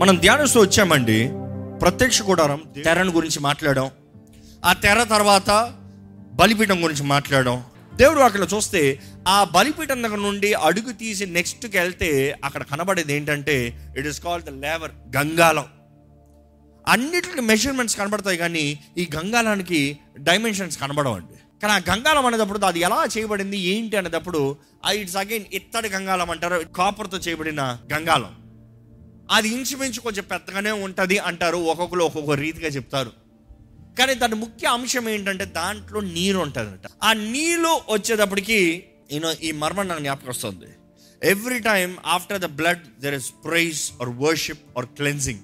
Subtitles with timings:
[0.00, 1.30] మనం ధ్యానిస్తూ వచ్చామండి.
[1.82, 3.90] ప్రత్యక్ష గుడారం తెరను గురించి మాట్లాడాం.
[4.64, 5.50] ఆ తెర తర్వాత
[6.32, 7.64] బలిపీఠం గురించి మాట్లాడాం.
[7.94, 14.06] దేవుడు అక్కడ చూస్తే ఆ బలిపీఠం దగ్గర నుండి అడుగు తీసి నెక్స్ట్కి వెళ్తే అక్కడ కనబడేది ఏంటంటే it
[14.06, 15.64] is called the laver గంగాలం
[16.88, 23.56] అన్నిటికి మెజర్మెంట్స్ కనబడతాయి కానీ ఈ గంగాలానికి డైమెన్షన్స్ కనబడవండి కానీ ఆ గంగాలం అనేటప్పుడు అది ఎలా చేయబడింది
[23.56, 24.56] ఏంటి అనేటప్పుడు
[24.92, 28.32] ఇట్స్ అగైన్ ఇత్తడి గంగాలం అంటారు కాపర్తో చేయబడిన గంగాలం
[29.30, 31.56] అది ఇంచుమించు కొంచెం పెద్దగానే ఉంటుంది అంటారు.
[31.56, 33.12] ఒక్కొక్కరు ఒక్కొక్క రీతిగా చెప్తారు.
[33.98, 36.90] కానీ దాని ముఖ్య అంశం ఏంటంటే దాంట్లో నీరు ఉంటుందంట.
[37.02, 40.66] ఆ నీళ్ళు వచ్చేటప్పటికి నేను ఈ మర్మం నాకు జ్ఞాపకం వస్తుంది.
[41.22, 45.40] Every time after the blood there is praise or worship or cleansing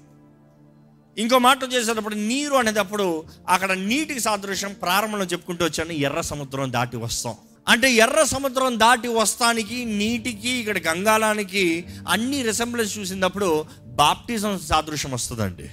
[1.17, 7.35] ఇంకో మాట చేసేటప్పుడు నీరు అనేటప్పుడు అక్కడ నీటికి సాదృశ్యం ప్రారంభంలో చెప్పుకుంటూ వచ్చాను ఎర్ర సముద్రం దాటి వస్తాం.
[7.67, 15.69] అంటే ఎర్ర సముద్రం దాటి వస్తానికి నీటికి ఇక్కడ గంగాలానికి అన్ని రిసెంబ్లెన్స్ చూసినప్పుడు బాప్టిజం సాదృశ్యం వస్తుందండి.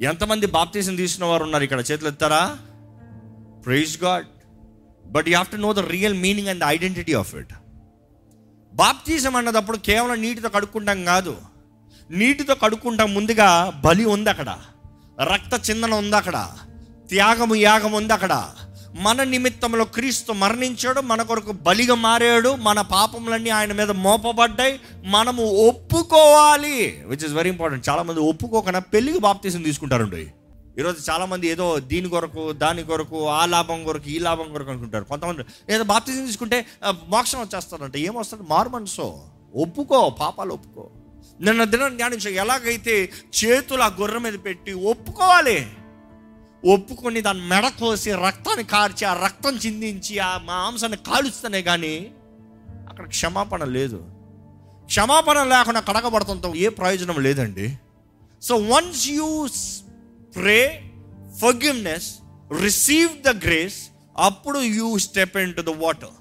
[0.00, 1.80] ఎంతమంది బాప్టిజం తీసిన వారు ఉన్నారు ఇక్కడ?
[1.90, 2.58] చేతులు ఎత్తారా?
[3.64, 4.26] Praise God
[5.06, 7.52] but you have to know the real meaning and the identity of it
[8.72, 11.36] బాప్తిజం అన్నదప్పుడు కేవలం నీటితో కడుక్కుంటాం కాదు.
[12.10, 14.58] నీటితో కడుక్కుంటాం ముందుగా బలి ఉంది అక్కడ.
[15.22, 16.48] రక్త చిందన ఉంది అక్కడ.
[17.08, 18.34] త్యాగము యాగం ఉంది అక్కడ.
[18.94, 27.04] మన నిమిత్తంలో క్రీస్తు మరణించాడు మన కొరకు బలిగా మారాడు మన పాపములన్నీ ఆయన మీద మోపబడ్డాయి మనము ఒప్పుకోవాలి.
[27.06, 30.32] విచ్ ఇస్ వెరీ ఇంపార్టెంట్ చాలామంది ఒప్పుకోకుండా పెళ్ళికి బాప్తీసం తీసుకుంటారండి.
[30.78, 35.04] ఈరోజు చాలామంది ఏదో దీని కొరకు దాని కొరకు ఆ లాభం కొరకు ఈ లాభం కొరకు అనుకుంటారు.
[35.04, 36.66] కొంతమంది ఏదో బాప్తీసం తీసుకుంటే
[37.08, 37.96] మోక్షం వచ్చేస్తారంట.
[37.96, 39.18] ఏమొస్తుంది మారు మనసు
[39.54, 40.90] ఒప్పుకో పాపాలు ఒప్పుకో.
[41.40, 45.66] నిన్న దినం ధ్యానించ ఎలాగైతే చేతులు ఆ గుర్ర మీద పెట్టి ఒప్పుకోవాలి.
[46.64, 52.10] ఒప్పుకొని దాన్ని మెడ కోసి రక్తాన్ని కార్చి ఆ రక్తం చిందించి ఆ మాంసాన్ని కాలుస్తేనే కానీ
[52.88, 54.04] అక్కడ క్షమాపణ లేదు.
[54.86, 57.78] క్షమాపణ లేకుండా కడగబడతంతో ఏ ప్రయోజనం లేదండి.
[58.42, 59.48] So once you
[60.36, 60.90] pray
[61.40, 62.14] forgiveness
[62.62, 63.88] receive the grace
[64.18, 66.16] అప్పుడు you step into the water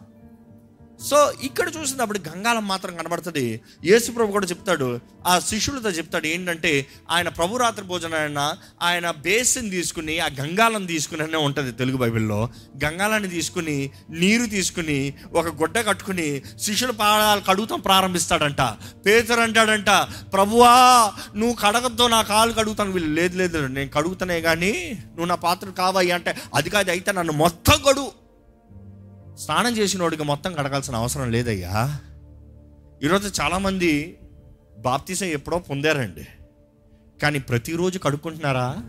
[1.06, 3.62] so ఇక్కడ చూసినప్పుడు గంగాలం మాత్రం కనబడుతుంది.
[3.86, 10.20] యేసు ప్రభు కూడా చెప్తాడు ఆ శిష్యులతో చెప్తాడు ఏంటంటే ఆయన ప్రభు రాత్రి భోజనాయన ఆయన బేసిన్ తీసుకుని
[10.20, 12.50] ఆ గంగాలం తీసుకుని అనే ఉంటుంది తెలుగు బైబిల్లో.
[12.84, 18.62] గంగాలాన్ని తీసుకుని నీరు తీసుకుని ఒక గుడ్డ కట్టుకుని శిష్యుల పాదాలు కడుగుతాం ప్రారంభిస్తాడంట.
[19.06, 19.90] పేదరు అంటాడంట
[20.34, 20.74] ప్రభువా
[21.36, 22.92] నువ్వు కడగద్దో నా కాలు కడుగుతాను.
[22.92, 26.12] వీళ్ళు లేదు లేదు నేను కడుగుతానే కానీ నువ్వు నా పాత్ర కావాయి.
[26.12, 28.12] అంటే అది కాదు అయితే నన్ను మొత్తం కడుగు.
[29.40, 32.00] స్నానం చేసిన వాడికి మొత్తం కడగాల్సిన అవసరం లేదయ్యా.
[33.04, 34.20] ఈరోజు చాలామంది
[34.78, 36.28] బాప్తీసం ఎప్పుడో పొందారండి.
[37.22, 38.84] కానీ ప్రతిరోజు కడుక్కుంటున్నారా?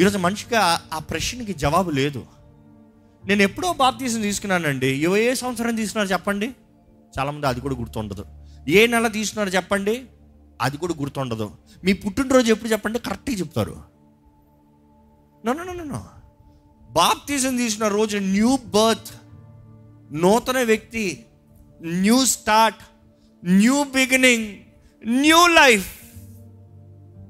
[0.00, 2.26] ఈరోజు మనిషికి ఆ- ప్రశ్నకి జవాబు లేదు.
[3.24, 4.86] నేను ఎప్పుడో బాప్తీసం తీసుకున్నానండి.
[4.86, 6.54] ఏ ఏ సంవత్సరం తీసుకున్నారు చెప్పండి?
[7.18, 8.24] చాలామంది అది కూడా గుర్తుండదు.
[8.68, 10.04] ఏ నెల తీసుకున్నారు చెప్పండి?
[10.60, 11.50] అది కూడా గుర్తుండదు.
[11.84, 12.98] మీ పుట్టినరోజు ఎప్పుడు చెప్పండి?
[12.98, 13.76] కరెక్ట్గా చెప్తారు.
[15.46, 16.04] No no no no.
[16.92, 19.14] బాప్తిజం తీసిన రోజు న్యూ బర్త్
[20.12, 21.26] నూతన వ్యక్తి
[21.82, 22.78] new start
[23.46, 24.58] new beginning
[25.06, 26.02] new life.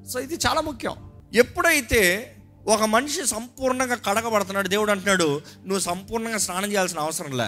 [0.09, 1.11] So ఇది చాలా ముఖ్యం.
[1.33, 2.35] ఎప్పుడైతే
[2.67, 7.45] ఒక మనిషి సంపూర్ణంగా కడగబడుతున్నాడు దేవుడు అంటున్నాడు నువ్వు సంపూర్ణంగా స్నానం చేయాల్సిన అవసరం లే.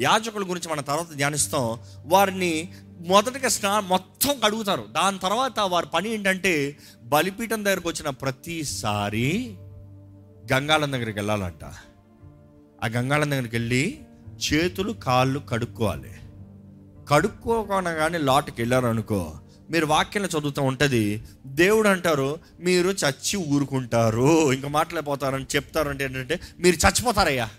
[0.00, 1.78] యాజకుల గురించి మన తర్వాత ధ్యానిస్తాం.
[2.04, 2.72] వారిని
[3.06, 4.84] మొదటగా స్నా మొత్తం కడుగుతారు.
[4.90, 9.56] దాని తర్వాత వారి పని ఏంటంటే బలిపీఠం దగ్గరకు వచ్చిన ప్రతిసారి
[10.52, 11.64] గంగాళం దగ్గరికి వెళ్ళాలంట.
[12.84, 13.98] ఆ గంగాళం దగ్గరికి వెళ్ళి
[14.44, 16.10] చేతులు కాళ్ళు కడుక్కోవాలి.
[17.08, 24.52] కడుక్కోకుండా లాట్కి వెళ్ళారు మీరు వాక్యంలో చదువుతూ ఉంటుంది దేవుడు అంటారు మీరు చచ్చి ఊరుకుంటారు.
[24.52, 27.50] ఇంకా మాట్లాడిపోతారని చెప్తారంటే ఏంటంటే మీరు చచ్చిపోతారయ్యా.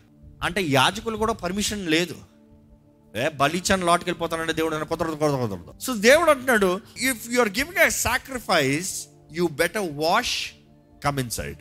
[0.43, 2.15] అంటే యాజకులు కూడా పర్మిషన్ లేదు.
[3.15, 7.49] ఏ బలిచాన్ లాట్కి వెళ్ళిపోతానంటే దేవుడు అని కుదరదు కుదరదు కుదరదు సో దేవుడు అంటున్నాడు if you are
[7.49, 10.51] giving a sacrifice you better wash
[11.03, 11.57] come inside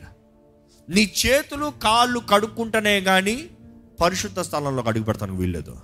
[0.89, 3.49] నీ చేతులు కాళ్ళు కడుక్కుంటేనే కానీ
[4.01, 5.77] పరిశుద్ధ స్థలంలో అడుగు పెడతానికి వీల్లేదు.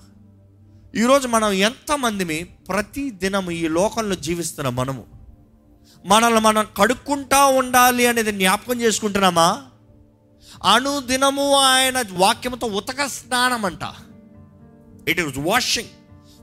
[0.96, 5.04] ఈరోజు మనం ఎంతమందిమి ప్రతి దినం ఈ లోకంలో జీవిస్తున్న మనము.
[6.06, 9.64] మనల్ని మనం కడుక్కుంటా ఉండాలి అనేది జ్ఞాపకం చేసుకుంటున్నామా?
[10.64, 13.80] అనుదినము ఆయన వాక్యంతో ఉతక స్నానం అంట
[15.08, 15.90] ఇట్ ఈస్ వాషింగ్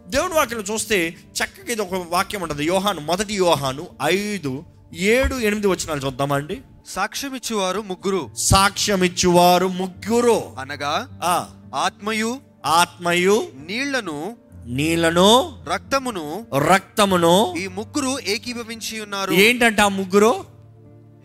[0.08, 4.64] దేవుని వాక్యం చూస్తే చక్కగా ఇది ఒక వాక్యం ఉంటుంది యోహాను మొదటి యోహాను ఐదు
[4.94, 8.31] ఏడు ఎనిమిది వచ్చినాలు చూద్దామండి సాక్ష్యమిచ్చువారు ముగ్గురు.
[8.37, 10.43] సాక్ష్యం ఇచ్చువారు ముగ్గురు.
[10.58, 11.50] అనగా ఆ.
[11.75, 14.37] ఆత్మయు ఆత్మయు నీళ్ళను
[14.67, 17.55] నీళ్ళను రక్తమును రక్తమును.
[17.58, 19.32] ఈ ముగ్గురు ఏకీభవించి ఉన్నారు.
[19.32, 20.44] ఏంటంటే ఆ ముగ్గురు?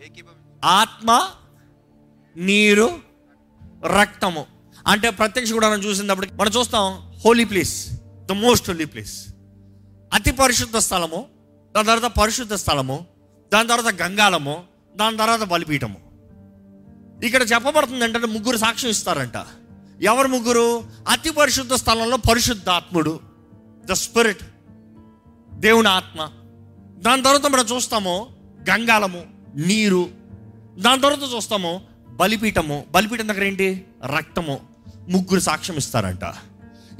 [0.06, 1.28] ఏకీభవి- ఆత్మ
[2.36, 2.90] నీరు
[3.86, 4.46] రక్తము.
[4.86, 7.90] అంటే ప్రత్యక్ష గుడారం చూసినప్పుడు మనం చూస్తాం holy place
[8.26, 9.26] the most holy place
[10.14, 11.26] అతి పరిశుద్ధ స్థలము
[11.74, 13.06] దాని తర్వాత పరిశుద్ధ స్థలము
[13.52, 15.96] దాని తర్వాత గంగాలము దాని తర్వాత బలిపీఠము.
[17.24, 19.46] ఇక్కడ చెప్పబడుతుంది అంటే ముగ్గురు సాక్ష్యం ఇస్తారంట.
[20.02, 20.84] ఎవరు ముగ్గురు?
[21.08, 23.20] అతి పరిశుద్ధ స్థలంలో పరిశుద్ధాత్ముడు
[23.84, 24.40] ద స్పిరిట్
[25.50, 26.30] దేవుని ఆత్మ.
[26.98, 28.28] దాని తర్వాత మనం చూస్తాము
[28.70, 30.08] గంగాలము నీరు.
[30.78, 32.84] దాని తర్వాత చూస్తాము బలిపీఠము.
[32.90, 33.86] బలిపీఠం దగ్గర ఏంటి?
[34.16, 34.60] రక్తము.
[35.08, 36.34] ముగ్గురు సాక్ష్యం ఇస్తారంట.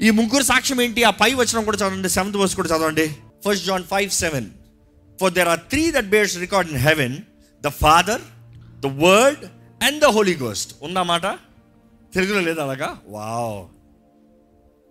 [0.01, 1.03] ఈ ముగ్గురు సాక్ష్యం ఏంటి?
[1.03, 3.15] ఆ పై వచనం కూడా చదవండి సెవెంత్ వర్స్ కూడా చదవండి.
[3.45, 4.45] First John five seven
[5.21, 7.17] for there are three that bears record in heaven
[7.65, 8.23] the Father
[8.85, 9.43] the Word
[9.81, 11.25] and the Holy Ghost ఉందన్నమాట
[12.13, 12.89] తెలుగులో లేదు అలాగా?
[13.15, 13.57] వావ్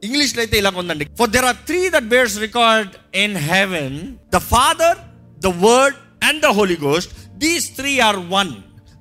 [0.03, 1.05] ఇంగ్లీష్లో అయితే ఇలా ఉందండి.
[1.21, 2.93] For there are three that bears record
[3.25, 3.97] in heaven
[4.35, 4.99] the Father
[5.47, 5.97] the Word
[6.29, 7.13] and the Holy Ghost
[7.45, 8.53] these three are one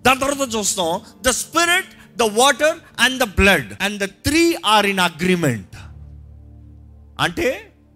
[0.05, 0.89] దాని తర్వాత చూస్తాం.
[1.27, 1.91] The spirit
[2.21, 4.43] the water and the blood and the three
[4.73, 5.75] are in agreement
[7.25, 7.47] అంటే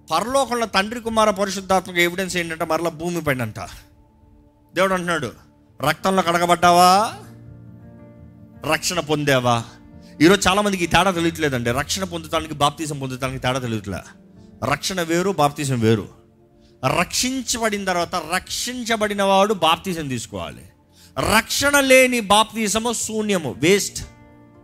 [0.07, 3.59] పరలోకంలో తండ్రి కుమార పరిశుద్ధాత్మక evidence ఏంటంటే మరలా భూమి పైన అంట
[4.73, 5.29] దేవుడు అంటున్నాడు
[5.85, 7.13] రక్తంలో కడగబడ్డావా?
[8.71, 9.63] రక్షణ పొందావా?
[10.21, 11.71] ఈరోజు చాలా మందికి ఈ తేడా తెలియట్లేదండి.
[11.71, 13.97] రక్షణ పొందటానికి బాప్తీసం పొందటానికి తేడా తెలియట్లే.
[14.71, 16.07] రక్షణ వేరు బాప్తీసం వేరు.
[16.99, 20.69] రక్షించబడిన తర్వాత రక్షించబడిన వాడు బాప్తీసం తీసుకోవాలి.
[21.19, 24.07] రక్షణ లేని బాప్తీసము శూన్యము waste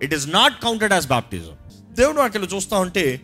[0.04, 1.58] it is not counted as baptism
[1.92, 3.22] దేవుడు వాటిలో చూస్తూ ఉంటే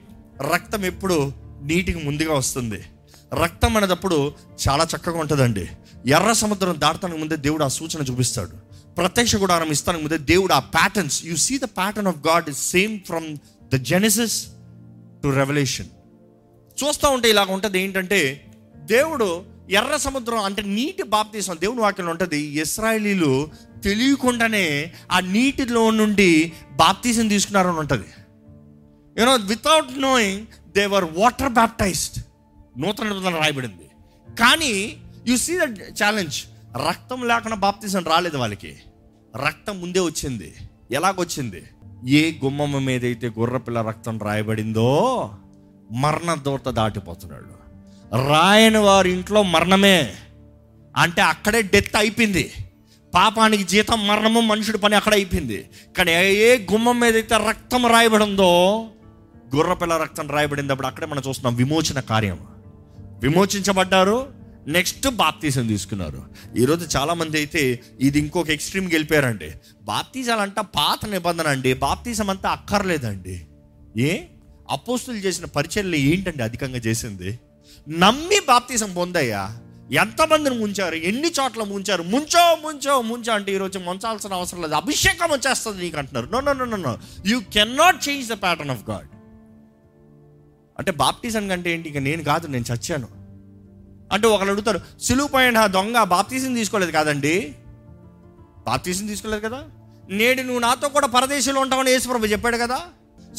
[0.53, 1.31] రక్తం ఎప్పుడు
[1.61, 2.83] నీటికి ముందుగా వస్తుంది.
[3.43, 4.33] రక్తం అనేటప్పుడు
[4.69, 5.69] చాలా చక్కగా ఉంటుందండి.
[6.07, 8.69] ఎర్ర సముద్రం దాటడానికి ముందే దేవుడు ఆ సూచన చూపిస్తాడు.
[8.95, 12.99] ప్రత్యక్ష గుడారం ఇస్తానికి ముందే దేవుడు ఆ patterns you see the pattern of God is same
[12.99, 13.37] from
[13.73, 14.45] the Genesis
[15.23, 15.87] to revolution
[16.83, 23.49] చూస్తూ ఉంటే ఇలాగ ఉంటుంది ఏంటంటే దేవుడు ఎర్ర సముద్రం అంటే నీటి బాప్తీసం దేవుని వాక్యంలో ఉంటుంది ఇస్రాయలీలు
[23.83, 28.05] తెలియకుండానే ఆ నీటిలో నుండి బాప్తీసం తీసుకున్నారని ఉంటుంది.
[29.19, 32.23] You know without knowing they were water baptized
[32.79, 33.89] నూతన రాయబడింది.
[34.35, 34.97] కానీ
[35.27, 35.61] యు సీ ద
[36.03, 36.43] ఛాలెంజ్
[36.87, 38.75] రక్తం లేకుండా బాప్తిజం రాలేదు వాళ్ళకి.
[39.47, 40.55] రక్తం ముందే వచ్చింది.
[40.91, 41.63] ఎలాగొచ్చింది?
[42.07, 45.31] ఏ గుమ్మం మీద అయితే గుర్రపిల్ల రక్తం రాయబడిందో
[45.91, 47.59] మరణ దూత దాటిపోతున్నాడు.
[48.27, 50.15] రాయని వారి ఇంట్లో మరణమే.
[50.97, 52.51] అంటే అక్కడే డెత్ అయిపోయింది.
[53.15, 55.69] పాపానికి జీతం మరణము మనుషుడి పని అక్కడ అయిపోయింది.
[55.97, 58.85] కానీ ఏ గుమ్మం మీద అయితే రక్తం రాయబడిందో
[59.55, 62.39] గుర్రపిల్ల రక్తం రాయబడింది అప్పుడు అక్కడే మనం చూస్తున్నాం విమోచన కార్యం
[63.19, 64.38] విమోచించబడ్డారు?
[64.69, 66.25] నెక్స్ట్ బాప్తీసం తీసుకున్నారు.
[66.57, 69.51] ఈరోజు చాలామంది అయితే ఇది ఇంకొక ఎక్స్ట్రీమ్కి వెళ్ళిపోయారండి
[69.81, 71.73] బాప్తీసాలంట పాత నిబంధన అండి.
[71.73, 73.47] బాప్తీసం అంతా అక్కర్లేదండి.
[73.97, 74.21] ఏ?
[74.69, 77.39] అపోస్తులు చేసిన పరిచయలు ఏంటండి అధికంగా చేసింది?
[77.89, 79.57] నమ్మి బాప్తీసం పొందయ్యా.
[79.91, 80.95] ఎంతమందిని ముంచారు?
[80.95, 82.03] ఎన్ని చోట్ల ముంచారు?
[82.03, 84.73] ముంచో ముంచో ముంచో అంటే ఈరోజు ముంచాల్సిన అవసరం లేదు.
[84.73, 86.25] అభిషేకం వచ్చేస్తుంది నీకు అంటున్నారు.
[86.25, 89.07] No no no no you can not change the pattern of God
[90.79, 91.89] అంటే బాప్టిజం కంటే ఏంటి?
[91.89, 93.18] ఇక నేను కాదు నేను చచ్చాను.
[94.13, 97.55] అంటే ఒకరు అడుగుతారు సిలువు పైన దొంగ బాప్తీసం తీసుకోలేదు కాదండి.
[98.65, 99.63] బాప్తీసం తీసుకోలేదు కదా?
[100.09, 102.81] నేడు నువ్వు నాతో కూడా పరదేశంలో ఉంటావని యేసుప్రభు చెప్పాడు కదా?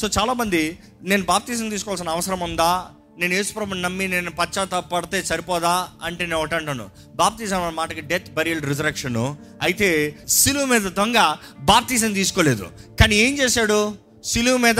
[0.01, 2.85] సో చాలామంది నేను బాప్తీసం తీసుకోవాల్సిన అవసరం ఉందా?
[3.17, 5.87] నేను యేసుప్రభుని నమ్మి నేను పశ్చాత్తాపడితే సరిపోదా?
[6.03, 9.35] అంటే నేను ఒకటి అంటాను బాప్తీసం అన్న మాటకి డెత్ బరియల్ రిజరక్షన్.
[9.61, 12.69] అయితే సిలువు మీద దొంగ బాప్తీసం తీసుకోలేదు.
[12.99, 13.95] కానీ ఏం చేశాడు?
[14.23, 14.79] సిలువు మీద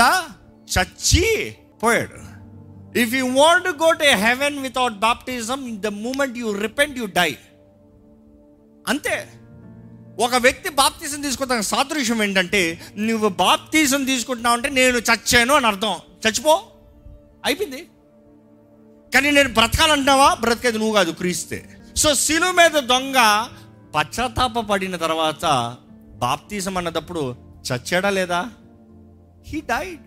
[0.80, 2.31] చచ్చి పోయాడు.
[2.98, 7.38] If you want go to heaven without baptism the moment you repent you die
[8.88, 9.30] అంతే.
[10.20, 15.96] ఒక వ్యక్తి బాప్తీసం తీసుకుంటానికి సాదృశ్యం ఏంటంటే నువ్వు బాప్తీసం తీసుకుంటున్నావు అంటే నేను చచ్చాను అని అర్థం.
[16.28, 16.64] చచ్చిపో.
[17.46, 17.88] అయిపోయింది.
[19.14, 20.34] కానీ నేను బ్రతకాలంటున్నావా?
[20.34, 21.78] బ్రతికేది నువ్వు కాదు క్రీస్తే.
[21.96, 23.48] సో శిలువ మీద దొంగ
[23.96, 25.78] పశ్చాత్తాప పడిన తర్వాత
[26.16, 27.36] బాప్తీసం అన్నదప్పుడు
[27.74, 28.50] చచ్చాడా లేదా?
[29.48, 30.02] హీ డైడ్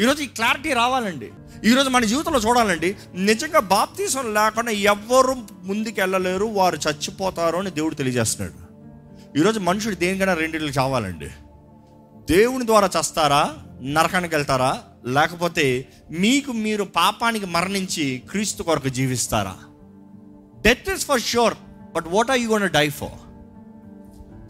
[0.00, 1.30] ఈరోజు ఈ క్లారిటీ రావాలండి.
[1.64, 8.58] ఈరోజు మన జీవితంలో చూడాలండి నిజంగా బాప్తీసం లేకుండా ఎవ్వరు ముందుకు వెళ్ళలేరు వారు చచ్చిపోతారు అని దేవుడు తెలియజేస్తున్నాడు.
[9.38, 11.28] ఈరోజు మనుషుడు దేనికైనా రెండింటికి చావాలండి.
[12.34, 19.56] దేవుని ద్వారా చస్తారా నరకానికి వెళ్తారా లేకపోతే మీకు మీరు పాపానికి మరణించి క్రీస్తు కొరకు జీవిస్తారా?
[20.60, 21.54] Death is for sure
[21.94, 23.18] but what are you gonna die for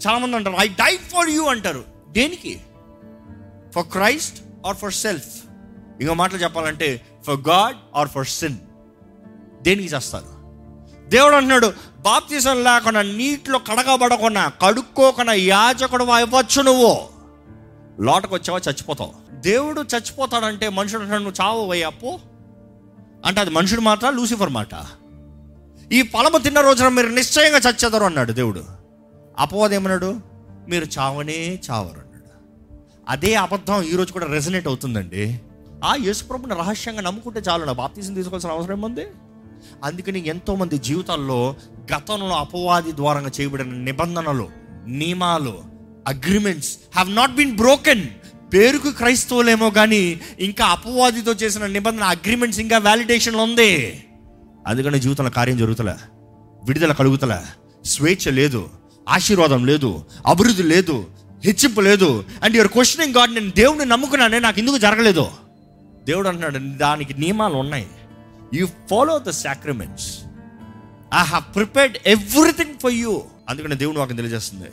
[0.06, 1.84] చాలామంది అంటారు ఐ డై ఫర్ యూ అంటారు.
[2.08, 2.60] దేనికి?
[3.74, 5.39] For Christ or for self
[6.00, 8.56] ఇంకో మాటలు చెప్పాలంటే for God or for sin
[9.62, 10.40] దేనికి చేస్తారు?
[11.08, 16.98] దేవుడు అంటున్నాడు బాప్తీసం లేకుండా నీటిలో కడగబడకుండా కడుక్కోకుండా యాజకుడు అవ్వచ్చు నువ్వు.
[18.00, 19.12] లోటకు వచ్చావా చచ్చిపోతావు?
[19.32, 22.18] దేవుడు చచ్చిపోతాడంటే మనుషుడు అంటాడు నువ్వు చావు అప్పు
[23.26, 24.74] అంటే అది మనుషుడు మాట లూసిఫర్ మాట.
[25.92, 28.64] ఈ పొలము తిన్న రోజున మీరు నిశ్చయంగా చచ్చేదరు అన్నాడు దేవుడు.
[29.38, 30.20] అపవాదేమన్నాడు
[30.68, 32.30] మీరు చావనే చావరు అన్నాడు.
[33.08, 35.40] అదే అబద్ధం ఈరోజు కూడా రెజనేట్ అవుతుందండి.
[35.84, 39.06] ఆ యేసుప్రభుని రహస్యంగా నమ్ముకుంటే చాలు నా బాప్తీసం తీసుకోవాల్సిన అవసరం ఏముంది?
[39.84, 41.54] అందుకని ఎంతోమంది జీవితాల్లో
[41.96, 44.48] గతంలో అపవాది ద్వారంగా చేయబడిన నిబంధనలు
[44.86, 45.58] నియమాలు
[46.08, 48.06] agreements have not been broken
[48.52, 54.04] పేరుకు క్రైస్తవులేమో కానీ ఇంకా అపవాదితో చేసిన నిబంధన అగ్రిమెంట్స్ ఇంకా వ్యాలిడేషన్లో ఉంది.
[54.66, 55.94] అందుకని జీవితంలో కార్యం జరుగుతలే
[56.64, 57.40] విడుదల కలుగుతలే.
[57.84, 58.68] స్వేచ్ఛ లేదు
[59.08, 61.06] ఆశీర్వాదం లేదు అభివృద్ధి లేదు
[61.44, 62.24] హెచ్చింపు లేదు.
[62.42, 65.28] అండ్ యువర్ క్వశ్చనింగ్ గాడ్ నేను దేవుని నమ్ముకున్నానే నాకు ఎందుకు జరగలేదు.
[66.10, 67.88] దేవుడు అంటున్నాడు దానికి నియమాలు ఉన్నాయి.
[68.58, 70.08] You follow the sacraments
[71.20, 73.12] I have prepared everything for you
[73.48, 74.70] అందుకని దేవుడు నాకు తెలియజేస్తుంది.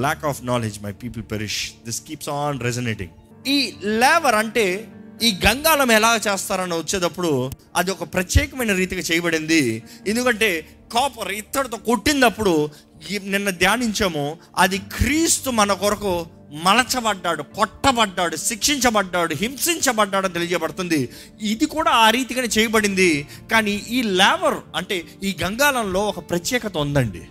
[0.00, 3.14] Lack of knowledge my people perish this keeps on regenerating
[3.54, 3.58] ఈ
[4.02, 4.66] లేవర్ అంటే
[5.26, 7.30] ఈ గంగాళం ఎలా చేస్తారని వచ్చేటప్పుడు
[7.76, 9.60] అది ఒక ప్రత్యేకమైన రీతిగా చేయబడింది.
[10.06, 10.48] ఎందుకంటే
[10.92, 12.52] కాపర్ ఇత్తడితో కొట్టినప్పుడు
[13.24, 14.24] నిన్న ధ్యానించాము
[14.58, 16.12] అది క్రీస్తు మన కొరకు
[16.52, 21.08] మలచబడ్డాడు కొట్టబడ్డాడు శిక్షించబడ్డాడు హింసించబడ్డాడు అని తెలియబడుతుంది
[21.40, 23.28] ఇది కూడా ఆ రీతిగానే చేయబడింది.
[23.52, 27.28] కానీ ఈ లేవర్ అంటే ఈ గంగాలంలో ఒక ప్రత్యేకత ఉందండి.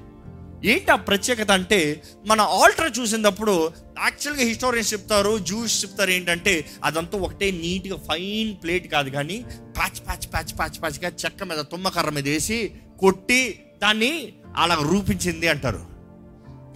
[0.66, 3.72] ఏంటి ఆ ప్రత్యేకత అంటే మన ఆల్టర్ చూసినప్పుడు
[4.04, 9.46] యాక్చువల్గా హిస్టోరియన్స్ చెప్తారు జ్యూస్ చెప్తారు ఏంటంటే అదంతా ఒకటే నీట్గా ఫైన్ ప్లేట్ కాదు కానీ
[9.78, 15.95] ప్యాచ్ ప్యాచ్ ప్యాచ్ ప్యాచ్ ప్యాచ్గా చెక్క మీద తుమ్మకర్ర మీద వేసి కొట్టి దాన్ని అలా రూపించింది అంటారు.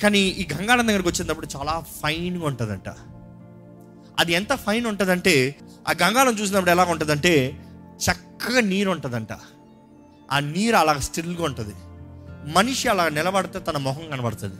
[0.03, 2.89] కానీ ఈ గంగాళం దగ్గరకు వచ్చినప్పుడు చాలా ఫైన్గా ఉంటుందంట.
[4.19, 5.55] అది ఎంత ఫైన్ ఉంటుందంటే
[5.87, 7.59] ఆ గంగాళం చూసినప్పుడు ఎలా ఉంటుందంటే
[7.97, 9.27] చక్కగా నీరు ఉంటుందంట.
[10.31, 11.73] ఆ నీరు అలా స్టిల్గా ఉంటుంది.
[12.51, 14.55] మనిషి అలా నిలబడితే తన మొహం కనబడుతుంది.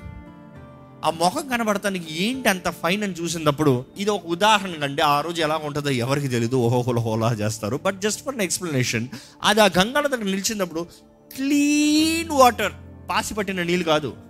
[1.05, 5.01] ఆ మొహం కనబడటానికి ఏంటి అంత ఫైన్ అని చూసినప్పుడు ఇది ఒక ఉదాహరణ అండి.
[5.01, 7.79] ఆ రోజు ఎలా ఉంటుందో ఎవరికి తెలియదు ఓహోహోల హోలా చేస్తారు.
[7.85, 9.07] బట్ జస్ట్ ఫర్ ఎక్స్ప్లెనేషన్
[9.43, 10.87] అది ఆ గంగాల దగ్గర నిలిచినప్పుడు
[11.35, 12.71] క్లీన్ వాటర్
[13.09, 14.28] పాసి పట్టిన నీళ్ళు కాదు.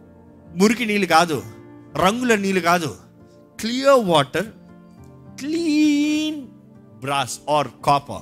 [0.56, 1.44] మురికి నీళ్ళు కాదు
[1.96, 2.98] రంగుల నీళ్ళు కాదు.
[3.60, 4.46] Clear water
[5.40, 6.48] clean
[7.00, 8.22] brass or copper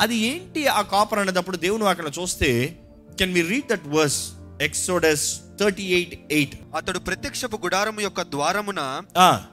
[0.00, 2.78] అది ఏంటి ఆ కాపర్ అనేటప్పుడు దేవుని అక్కడ చూస్తే
[3.18, 4.32] can we read that verse
[4.62, 9.02] Exodus thirty eight eight అతడు ప్రత్యక్షపు గుడారము యొక్క ద్వారమున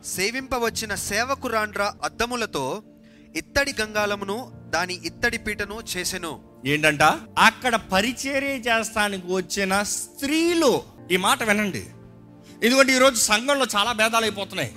[0.06, 2.84] సేవింపవచ్చిన సేవకురాండ్ర అద్దములతో
[3.36, 6.40] ఇత్తడి గంగాలమును దాని ఇత్తడి పీటను చేసెను.
[6.66, 7.02] ఏంటంట?
[7.38, 10.82] అక్కడ పరిచర్య చేస్తానికి వచ్చిన స్త్రీలు
[11.12, 11.84] ఈ మాట వినండి.
[12.64, 14.72] ఎందుకంటే ఈరోజు సంఘంలో చాలా భేదాలు అయిపోతున్నాయి.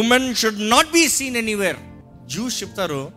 [0.00, 1.76] Women should not be seen anywhere
[2.26, 3.12] Jews చెప్తారు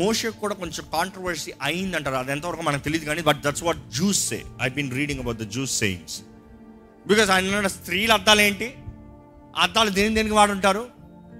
[0.00, 4.28] మోషకు కూడా కొంచెం కాంట్రవర్సీ అయింది అంటారు అది ఎంతవరకు మనకు తెలియదు కానీ but that's what Jews
[4.28, 6.16] say I been reading about the Jews sayings
[7.06, 8.74] because ఆయన స్త్రీల అద్దాలు ఏంటి?
[9.56, 10.86] అద్దాలు దేని దేనికి వాడుంటారు?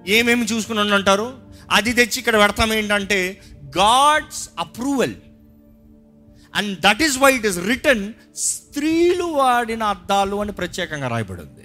[0.07, 1.39] ఏమేమి చూసుకుని ఉంటారు
[1.71, 3.41] అది తెచ్చి ఇక్కడ పెడతాం ఏంటంటే
[3.79, 5.15] God's approval
[6.55, 11.61] and that is why it is return స్త్రీలు వాడిన అద్దాలు అని ప్రత్యేకంగా రాయబడి ఉంది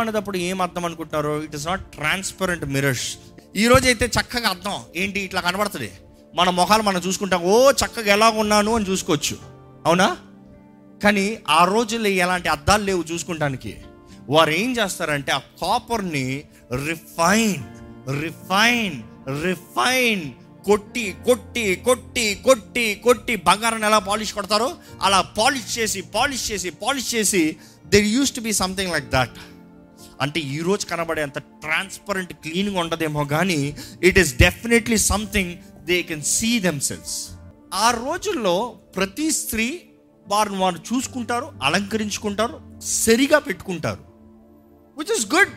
[0.00, 3.18] అనేటప్పుడు ఏం అర్థం అనుకుంటున్నారు it is not transparent mirrors
[3.56, 4.82] ఈ అయితే చక్కగా అర్థం.
[4.96, 5.20] ఏంటి?
[5.20, 5.92] ఇట్లా కనబడుతుంది.
[6.34, 9.38] మన మొహాలు మనం చూసుకుంటాం ఓ చక్కగా ఎలా ఉన్నాను అని చూసుకోవచ్చు.
[9.86, 10.16] అవునా?
[11.02, 13.76] కానీ ఆ రోజుల్లో ఎలాంటి అద్దాలు లేవు చూసుకుంటానికి.
[14.28, 16.44] వారు ఏం చేస్తారంటే ఆ కాపర్ని
[16.86, 17.62] రిఫైన్
[18.22, 19.02] రిఫైన్
[19.44, 20.32] రిఫైన్
[20.64, 24.68] కొట్టి కొట్టి కొట్టి కొట్టి కొట్టి బంగారాన్ని ఎలా పాలిష్ కొడతారో
[25.02, 27.42] అలా పాలిష్ చేసి పాలిష్ చేసి పాలిష్ చేసి
[27.86, 29.38] there use to be something like that
[30.22, 33.60] అంటే ఈరోజు కనబడే అంత ట్రాన్స్పరెంట్ క్లీన్గా ఉండదేమో కానీ
[34.02, 35.52] it is definitely something
[35.86, 36.50] they can see
[36.80, 37.16] themselves
[37.78, 38.56] ఆ రోజుల్లో
[38.96, 39.66] ప్రతి స్త్రీ
[40.26, 42.56] వారిని వారు చూసుకుంటారు అలంకరించుకుంటారు
[42.98, 44.02] సరిగా పెట్టుకుంటారు
[44.96, 45.54] విచ్ ఇస్ గుడ్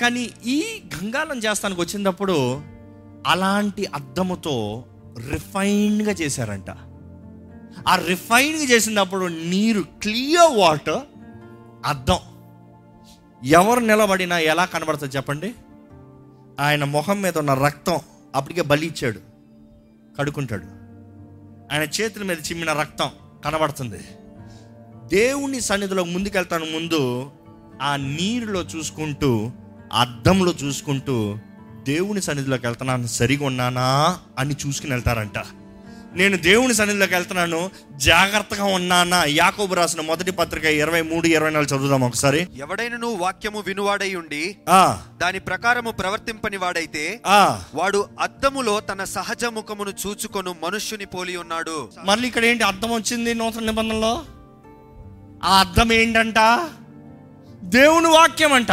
[0.00, 0.58] కానీ ఈ
[0.94, 2.36] గంగాలం చేస్తానికి వచ్చినప్పుడు
[3.28, 4.84] అలాంటి అద్దముతో
[5.30, 6.70] రిఫైన్గా చేశారంట.
[7.88, 11.02] ఆ రిఫైన్గా చేసినప్పుడు నీరు క్లియర్ వాటర్
[11.84, 12.18] అద్దం.
[13.44, 15.54] ఎవరు నిలబడినా ఎలా కనబడుతుంది చెప్పండి?
[16.60, 17.98] ఆయన మొహం మీద ఉన్న రక్తం
[18.34, 19.20] అప్పటికే బలి ఇచ్చాడు.
[20.18, 20.64] కడుకుంటాడు
[21.72, 23.08] ఆయన చేతుల మీద చిమ్మిన రక్తం
[23.44, 24.00] కనబడుతుంది.
[25.16, 27.30] దేవుని సన్నిధిలో ముందుకెళ్తాను ముందు
[27.82, 29.50] ఆ నీరులో చూసుకుంటూ
[29.92, 31.38] అద్దంలో చూసుకుంటూ
[31.88, 33.88] దేవుని సన్నిధిలోకి వెళ్తున్నాను సరిగా ఉన్నానా
[34.38, 35.38] అని చూసుకుని వెళ్తారంట.
[36.14, 37.58] నేను దేవుని సన్నిధిలోకి వెళ్తున్నాను
[37.96, 39.24] జాగ్రత్తగా ఉన్నానా?
[39.30, 42.40] యాకోబు రాసిన మొదటి పత్రిక ఇరవై మూడు ఇరవై నాలుగు చదువుదాం ఒకసారి.
[42.56, 44.80] ఎవడైనను వాక్యము వినువాడై ఉండి ఆ,
[45.18, 47.42] దాని ప్రకారము ప్రవర్తింపని వాడైతే ఆ.
[47.74, 51.76] వాడు అద్దములో తన సహజ ముఖమును చూచుకొను మనుష్యుని పోలి ఉన్నాడు.
[52.04, 54.14] మళ్ళీ ఇక్కడ ఏంటి అర్థం వచ్చింది నూతన నిబంధనలో?
[55.44, 56.38] ఆ అర్థం ఏంటంట?
[57.68, 58.72] దేవుని వాక్యం అంట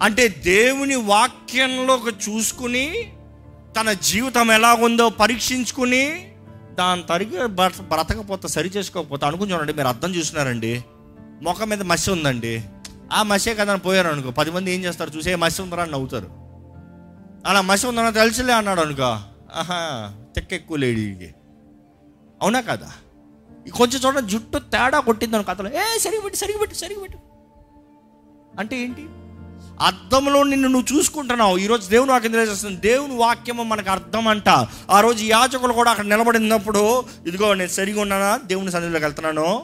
[0.00, 3.12] అంటే దేవుని వాక్యంలోకి చూసుకుని
[3.80, 6.34] తన జీవితం ఎలా ఉందో పరీక్షించుకుని
[6.72, 10.84] దాని తరిగి బ్రత- బ్రతకపోతే సరి చేసుకోకపోతే అనుకుని చూడండి మీరు అర్థం చూసినారండి
[11.42, 12.64] ముఖం మీద మసి ఉందండి.
[13.12, 14.30] ఆ మసే కదా అని పోయారు అనుకో.
[14.30, 15.10] పది మంది ఏం చేస్తారు?
[15.10, 16.28] చూసే మసి ఉందరా అని నవ్వుతారు.
[17.46, 19.02] అలా మసి ఉందన్న తెలుసులే అన్నాడు అనుకో.
[19.54, 21.34] ఆహా తెక్క ఎక్కువ లేడీకి
[22.42, 22.92] అవునా కదా?
[23.74, 27.18] కొంచెం చూడండి జుట్టు తేడా కొట్టిందని కథలో ఏ సరిగి పెట్టు సరిగి పెట్టు పెట్టు.
[28.60, 29.06] అంటే ఏంటి?
[29.80, 31.58] అర్థంలో నిన్ను నువ్వు చూసుకుంటున్నావు.
[31.58, 32.80] ఈరోజు దేవుని వాక్యం తెలియజేస్తుంది.
[32.80, 34.48] దేవుని వాక్యము మనకు అర్థం అంట
[34.90, 38.40] ఆ రోజు యాచకులు కూడా అక్కడ నిలబడినప్పుడు ఇదిగో నేను సరిగా ఉన్నానా?
[38.46, 39.62] దేవుని సన్నిధిలోకి వెళ్తున్నాను.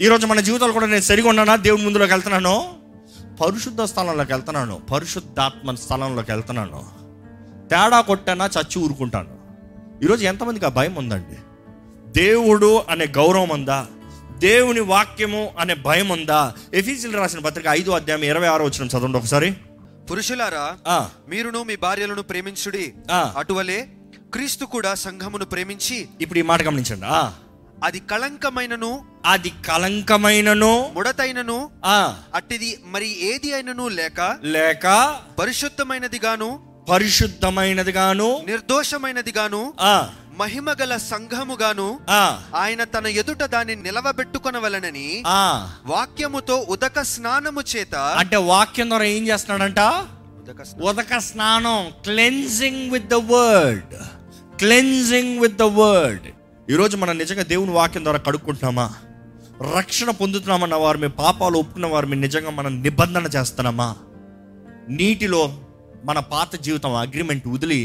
[0.00, 1.56] ఈరోజు మన జీవితాలు కూడా నేను సరిగా ఉన్నానా?
[1.56, 2.72] దేవుని ముందులోకి వెళ్తున్నాను.
[3.40, 4.80] పరిశుద్ధ స్థలంలోకి వెళ్తున్నాను.
[4.92, 6.84] పరిశుద్ధాత్మ స్థలంలోకి వెళ్తున్నాను.
[7.68, 8.46] తేడా కొట్టానా?
[8.46, 9.44] చచ్చి ఊరుకుంటాను.
[10.04, 11.36] ఈరోజు ఎంతమందికి ఆ భయం ఉందండి?
[12.20, 13.86] దేవుడు అనే గౌరవం ఉందా?
[14.44, 16.40] దేవుని వాక్యము అనే భయం ఉందా?
[16.74, 19.48] ఎఫీసీలు రాసిన పత్రిక ఐదు అధ్యాయం ఇరవై ఆరో వచ్చిన చదవండి ఒకసారి.
[20.10, 20.64] పురుషులారా
[21.28, 22.84] మీరును మీ భార్యలను ప్రేమించుడి.
[23.36, 23.78] అటువలే
[24.32, 27.06] క్రీస్తు కూడా సంఘమును ప్రేమించి ఇప్పుడు ఈ మాట గమనించండి.
[27.84, 28.90] అది కళంకమైనను
[29.26, 31.96] అది కలంకమైనను ముడతైనను ఆ,
[32.34, 34.86] అట్టిది మరి ఏది అయినను లేక లేక
[35.38, 36.48] పరిశుద్ధమైనది గాను
[36.90, 39.94] పరిశుద్ధమైనది గాను నిర్దోషమైనది గాను ఆ,
[40.36, 42.22] మహిమ గల సంఘము గాను ఆ,
[42.56, 45.42] ఆయన తన ఎదుట దాన్ని నిలవబెట్టుకొనవలనని ఆ.
[45.86, 49.80] వాక్యముతో ఉదక స్నానము చేత అంటే వాక్యం ద్వారా ఏం చేస్తున్నాడంట?
[50.40, 53.94] ఉదక స్నా- ఉదక స్నానం cleansing with the word
[54.60, 56.26] cleansing with the word
[56.70, 58.86] ఈరోజు మనం నిజంగా దేవుని వాక్యం ద్వారా కడుక్కుంటున్నామా?
[59.76, 63.88] రక్షణ పొందుతున్నామన్న వారు మీ పాపాలు ఒప్పుకున్న వారు మీ నిజంగా మనం నిబంధన చేస్తున్నామా?
[64.88, 65.42] నీటిలో
[66.04, 67.82] మన పాత జీవితం అగ్రిమెంట్ వదిలి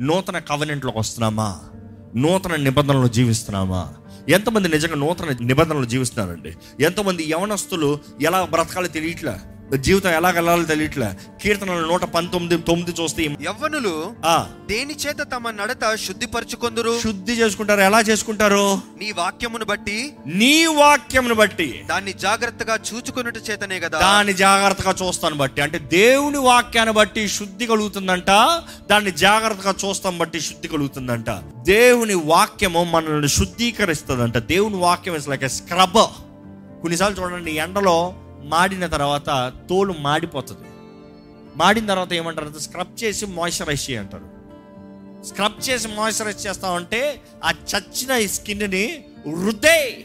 [0.00, 1.48] నూతన కవనెంట్లోకి వస్తున్నామా?
[2.18, 3.88] నూతన నిబంధనలు జీవిస్తున్నామా?
[4.28, 6.54] ఎంతమంది నిజంగా నూతన నిబంధనలు జీవిస్తున్నారండి?
[6.80, 9.32] ఎంతమంది యవనస్తులు ఎలా బ్రతకాలో తెలియట్లే?
[9.76, 11.10] జీవితం ఎలా వెళ్ళాలో తెలియట్లే.
[11.42, 14.46] కీర్తనలు నూట పంతొమ్మిది తొమ్మిది చూస్తే యవ్వనులు ఆ.
[14.66, 17.00] దేని చేత తమ నడత శుద్ధిపరచుకొందురు?
[17.00, 18.80] శుద్ధి చేసుకుంటారు ఎలా చేసుకుంటారు?
[19.00, 20.14] నీ వాక్యమును బట్టి.
[20.26, 21.82] నీ వాక్యమును బట్టి.
[21.86, 23.98] దాన్ని జాగ్రత్తగా చూచుకొనుట చేతనే కదా.
[23.98, 25.60] దాన్ని జాగ్రత్తగా చూస్తాను బట్టి.
[25.60, 28.26] అంటే దేవుని వాక్యాన్ని బట్టి శుద్ధి కలుగుతుందంట
[28.90, 31.30] దాన్ని జాగ్రత్తగా చూస్తాం బట్టి శుద్ధి కలుగుతుందంట.
[31.62, 34.38] దేవుని వాక్యము మనల్ని శుద్ధీకరిస్తుందంట.
[34.38, 35.94] దేవుని వాక్యం ఇస్ లైక్ ఎ స్క్రబ్
[36.80, 38.14] కొన్నిసార్లు చూడండి ఎండలో
[38.44, 40.68] మాడిన తర్వాత తోలు మాడిపోతుంది.
[41.56, 44.38] మాడిన తర్వాత ఏమంటారు స్క్రబ్ చేసి మాయిశ్చరైజ్ చేయంటారు
[45.24, 49.04] స్క్రబ్ చేసి మాయిశ్చరైజ్ చేస్తామంటే ఆ చచ్చిన ఈ స్కిన్ని
[49.46, 50.04] రుద్దే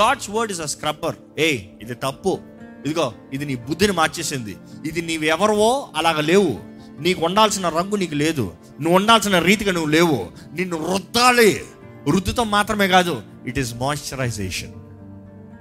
[0.00, 1.16] God's word is a scrubber.
[1.38, 2.38] ఏ ఇది తప్పు.
[2.86, 4.56] ఇదిగో ఇది నీ బుద్ధిని మార్చేసింది.
[4.86, 6.58] ఇది నీవెవరవో అలాగ లేవు.
[7.00, 8.54] నీకు ఉండాల్సిన రంగు నీకు లేదు.
[8.80, 10.28] నువ్వు ఉండాల్సిన రీతిగా నువ్వు లేవు.
[10.54, 11.64] నిన్ను రుద్దాలి.
[12.10, 14.72] రుద్దుతో మాత్రమే కాదు ఇట్ ఈస్ మాయిశ్చరైజేషన్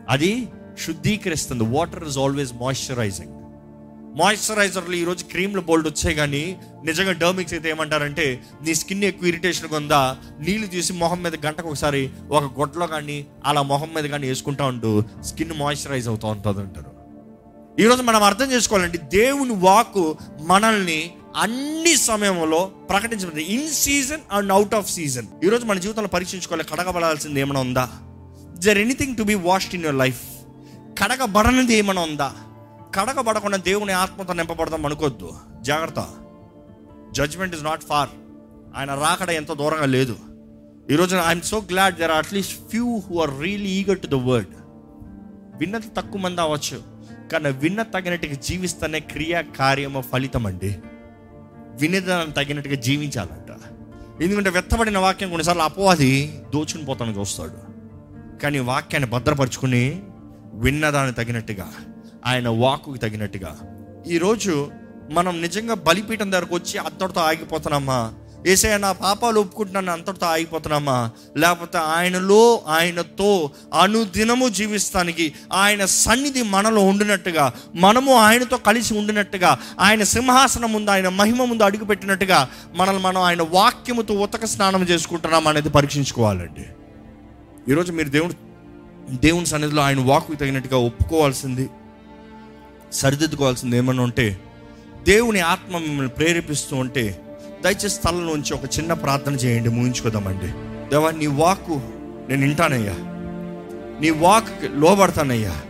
[0.10, 0.50] అది
[0.86, 1.64] శుద్ధీకరిస్తుంది.
[1.76, 3.34] వాటర్ ఇస్ ఆల్వేస్ మాయిశ్చరైజింగ్
[4.20, 6.42] మాయిశ్చరైజర్లు ఈరోజు క్రీమ్లు బోల్డ్ వచ్చాయి కానీ
[6.86, 8.26] నిజంగా డర్మిక్స్ అయితే ఏమంటారంటే
[8.66, 10.00] నీ స్కిన్ ఎక్కువ ఇరిటేషన్ ఉందా?
[10.46, 14.92] నీళ్ళు తీసి మొహం మీద గంటకు ఒకసారి ఒక గొడ్లో కానీ అలా మొహం మీద కానీ వేసుకుంటా ఉంటూ
[15.24, 16.92] స్కిన్ మాయిశ్చరైజ్ అవుతూ ఉంటుంది అంటారు.
[17.84, 20.06] ఈరోజు మనం అర్థం చేసుకోవాలండి దేవుని వాకు
[20.52, 21.12] మనల్ని
[21.44, 22.62] అన్ని సమయంలో
[22.92, 23.46] ప్రకటించబడింది.
[23.56, 27.86] In season and out of season ఈరోజు మన జీవితంలో పరీక్షించుకోవాలి కడగబడాల్సింది ఏమైనా ఉందా?
[28.66, 30.24] There anything to be washed in your life
[31.04, 32.34] కడగబడనిది ఏమైనా ఉందా?
[32.96, 35.32] కడగబడకుండా దేవుని ఆత్మతో నింపబడదాం అనుకోవద్దు
[35.62, 36.08] జాగ్రత్త.
[37.12, 38.10] జడ్జ్మెంట్ ఇస్ నాట్ ఫార్
[38.76, 40.16] ఆయన రాకడ ఎంత దూరంగా లేదు.
[40.92, 44.48] ఈరోజు I'm so glad there are at least few who are really eager to the word
[45.60, 46.82] విన్నది తక్కువ మంది అవ్వచ్చు.
[47.32, 50.78] కానీ విన్న తగినట్టుగా జీవిస్తేనే క్రియా కార్యము ఫలితం అండి.
[51.82, 53.52] వినేదానం తగినట్టుగా జీవించాలంట.
[54.24, 57.58] ఎందుకంటే వెత్తబడిన వాక్యం కొన్నిసార్లు అపవాది దోచుకుని పోతాను చూస్తాడు.
[58.40, 60.04] కానీ వాక్యాన్ని భద్రపరుచుకుని
[60.58, 61.72] విన్నదాన్ని తగినట్టుగా
[62.26, 63.58] ఆయన వాకుకి తగినట్టుగా.
[64.08, 64.72] ఈరోజు
[65.12, 68.14] మనం నిజంగా బలిపీఠం దగ్గరకు వచ్చి అంతటితో ఆగిపోతున్నామా?
[68.48, 71.12] ఏసే నా పాపాలు ఒప్పుకుంటున్నాను అంతటితో ఆగిపోతున్నామా?
[71.38, 80.74] లేకపోతే ఆయనలో ఆయనతో అనుదినము జీవిస్తానికి ఆయన సన్నిధి మనలో ఉండినట్టుగా మనము ఆయనతో కలిసి ఉండినట్టుగా ఆయన సింహాసనం
[80.74, 86.66] ముందు ఆయన మహిమ ముందు అడుగుపెట్టినట్టుగా మనల్ని మనం ఆయన వాక్యముతో ఉతక స్నానం చేసుకుంటున్నాం అనేది పరీక్షించుకోవాలండి.
[87.72, 88.47] ఈరోజు మీరు దేవుడు
[89.10, 91.70] దేవుని సన్నిధిలో ఆయన వాక్కు తగినట్టుగా ఒప్పుకోవాల్సింది
[92.92, 94.40] సరిదిద్దుకోవాల్సింది ఏమన్నా ఉంటే
[95.04, 97.22] దేవుని ఆత్మ మిమ్మల్ని ప్రేరేపిస్తూ ఉంటే
[97.64, 100.48] దయచేసి స్థలం నుంచి ఒక చిన్న ప్రార్థన చేయండి ముగించుకోదామండి.
[100.90, 101.82] దేవా నీ వాక్కు
[102.30, 102.94] నేను వింటానయ్యా.
[104.02, 105.62] నీ వాక్ లోబడతానయ్యా.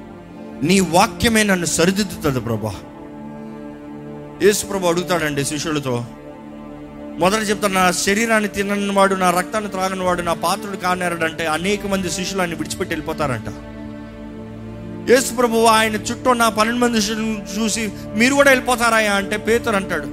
[0.64, 2.76] నీ వాక్యమే నన్ను సరిదిద్దుతుంది ప్రభా.
[4.44, 6.06] యేసు ప్రభు అడుగుతాడండి శిష్యులతో
[7.20, 12.12] మొదట చెప్తాను నా శరీరాన్ని తినని వాడు నా రక్తాన్ని త్రాగని వాడు నా పాత్రుడు కానేరడంటే అనేక మంది
[12.12, 13.50] శిష్యులు ఆయన విడిచిపెట్టి వెళ్ళిపోతారంట.
[15.12, 20.08] యేసు ప్రభు ఆయన చుట్టూ నా పన్నెండు మంది శిష్యులను చూసి మీరు కూడా వెళ్ళిపోతారా అంటే పేతురు అంటాడు.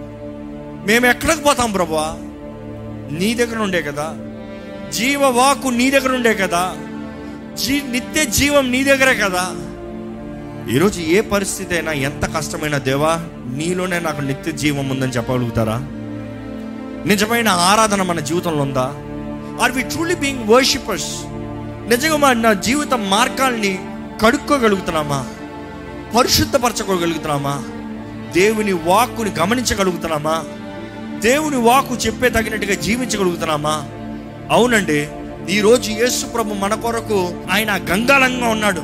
[0.87, 1.95] మేము ఎక్కడికి పోతాం ప్రభు
[3.15, 4.17] నీ దగ్గర ఉండే కదా.
[4.93, 6.77] జీవవాకు నీ దగ్గర ఉండే కదా.
[7.55, 9.51] జీ నిత్య జీవం నీ దగ్గరే కదా.
[10.75, 13.21] ఈరోజు ఏ పరిస్థితి అయినా ఎంత కష్టమైన దేవా
[13.55, 15.87] నీలోనే నాకు నిత్య జీవం ఉందని చెప్పగలుగుతారా?
[17.07, 18.85] నిజమైన ఆరాధన మన జీవితంలో ఉందా?
[19.65, 21.07] Are we truly being worshippers
[21.89, 23.79] నిజంగా నా జీవిత మార్గాల్ని
[24.23, 25.27] కడుక్కోగలుగుతున్నామా?
[26.19, 27.63] పరిశుద్ధపరచుకోగలుగుతున్నామా
[28.33, 30.45] దేవుని వాక్కుని గమనించగలుగుతున్నామా?
[31.19, 33.85] దేవుని వాక్కు చెప్పే తగినట్టుగా జీవించగలుగుతున్నామా?
[34.51, 35.09] అవునండి
[35.49, 38.83] ఈరోజు యేసు ప్రభు మన కొరకు ఆయన గంగాలంగా ఉన్నాడు.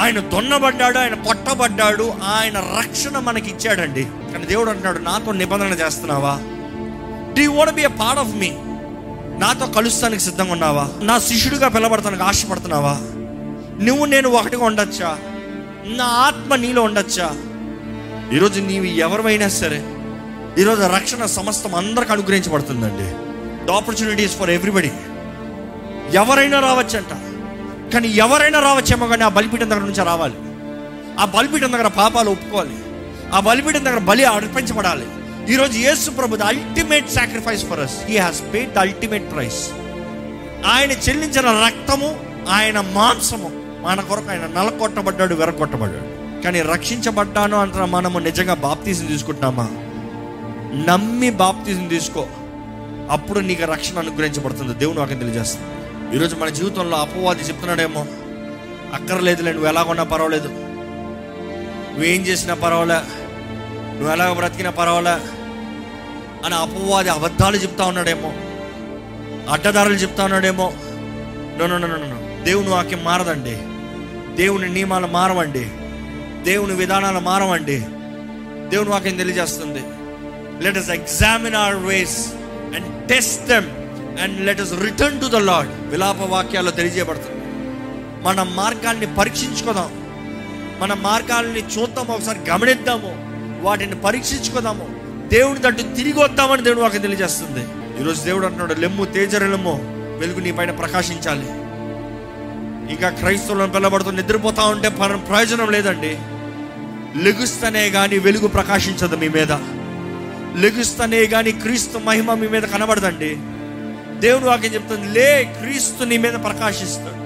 [0.00, 6.38] ఆయన దొన్నబడ్డాడు ఆయన పొట్టబడ్డాడు ఆయన రక్షణ మనకి ఇచ్చాడండి కానీ దేవుడు అంటున్నాడు నాతో నిబంధన చేస్తున్నావా?
[7.32, 8.52] Do what be a part of me
[9.38, 10.88] నాతో కలుస్తానికి సిద్ధంగా ఉన్నావా?
[11.02, 12.98] నా శిష్యుడిగా పిలబడతానికి ఆశపడుతున్నావా?
[13.84, 15.18] నువ్వు నేను ఒకటిగా ఉండొచ్చా?
[15.84, 17.30] నా ఆత్మ నీలో ఉండొచ్చా?
[18.32, 19.84] ఈరోజు నీవు ఎవరివైనా సరే
[20.58, 23.32] ఈరోజు రక్షణ సమస్తం అందరికి అనుగ్రహించబడుతుందండి.
[23.66, 24.92] ద ఆపర్చునిటీస్ ఫర్ ఎవ్రీబడి
[26.12, 27.10] ఎవరైనా రావచ్చంట.
[27.94, 30.34] కానీ ఎవరైనా రావచ్చేమో కానీ ఆ బలిపీఠం దగ్గర నుంచి రావాలి.
[31.20, 32.76] ఆ బలిపీఠం దగ్గర పాపాలు ఒప్పుకోవాలి.
[33.32, 35.06] ఆ బలిపీఠం దగ్గర బలి అర్పించబడాలి.
[35.50, 39.70] ఈరోజు యేసు ప్రభు the ultimate sacrifice for us he has paid the ultimate price
[40.66, 43.50] ఆయన చెల్లించిన రక్తము ఆయన మాంసము
[43.80, 49.68] మన కొరకు ఆయన నలకొట్టబడ్డాడు వెరకొట్టబడ్డాడు కానీ రక్షించబడ్డాను అంటున్న మనము నిజంగా బాప్తీసం తీసుకుంటున్నామా?
[50.88, 52.26] నమ్మి బాప్తీసం తీసుకో.
[53.10, 54.74] అప్పుడు నీకు రక్షణ అనుగ్రహించబడుతుంది.
[54.74, 55.66] దేవుని నాకు తెలియజేస్తుంది
[56.16, 58.06] ఈరోజు మన జీవితంలో అపవాది చెప్తున్నాడేమో
[58.94, 60.48] అక్కర్లేదులే నువ్వు ఎలాగున్నా పర్వాలేదు.
[61.92, 63.21] నువ్వేం చేసినా పర్వాలేదు
[64.02, 65.10] నువ్వు ఎలాగ బ్రతికినా పర్వాలే.
[66.44, 68.32] అని అపవాది అబద్ధాలు చెప్తా ఉన్నాడేమో.
[69.52, 70.72] అడ్డదారులు చెప్తా ఉన్నాడేమో.
[71.58, 73.58] నో నో నో దేవుని వాక్యం మారదండి.
[74.42, 75.70] దేవుని నియమాలు మారవండి.
[76.42, 77.78] దేవుని విధానాలు మారవండి.
[78.68, 79.82] దేవుని వాక్యం తెలియజేస్తుంది.
[80.64, 82.26] Let us examine our ways
[82.74, 83.66] and test them
[84.20, 87.44] and let us return to the Lord విలాప వాక్యాల్లో తెలియజేయబడుతుంది.
[88.24, 89.90] మన మార్గాల్ని పరీక్షించుకుందాం.
[90.80, 92.06] మన మార్గాల్ని చూద్దాం.
[92.06, 93.31] ఒకసారి గమనిద్దాము.
[93.62, 94.86] వాటిని పరీక్షించుకుందాము.
[95.28, 97.66] దేవుని తట్టు తిరిగి వద్దామని దేవుడు వాకి తెలియజేస్తుంది.
[98.02, 99.80] ఈరోజు దేవుడు అంటున్నాడు లెమ్ము తేజరలెమ్ము
[100.20, 101.46] వెలుగు నీ పైన ప్రకాశించాలి.
[102.92, 106.18] ఇంకా క్రైస్తవులను పిల్లబడుతూ నిద్రపోతా ఉంటే ప్రయోజనం లేదండి.
[107.24, 109.52] లెగుస్తనే కానీ వెలుగు ప్రకాశించదు మీ మీద.
[110.56, 113.36] లెగుస్తనే కానీ క్రీస్తు మహిమ మీ మీద కనబడదండి.
[114.20, 117.22] దేవుడు వాక్యం చెప్తుంది లే క్రీస్తు నీ మీద ప్రకాశిస్తాడు.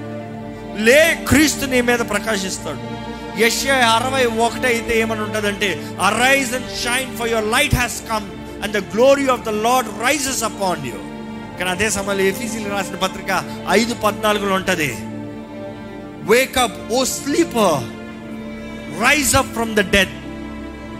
[0.81, 2.96] లే క్రీస్తు నీ మీద ప్రకాశిస్తాడు.
[3.41, 5.69] యష్యా అరవై ఒకటి అయితే ఏమని ఉంటుందంటే
[6.07, 8.27] arise and shine for your light has come
[8.63, 10.99] and the glory of the Lord rises upon you
[11.59, 13.43] కానీ అదే సమయంలో ఎఫీసీలు రాసిన పత్రిక
[13.79, 14.89] ఐదు పద్నాలుగులో ఉంటుంది
[16.31, 17.77] wake up O sleeper
[19.03, 20.15] rise up from the death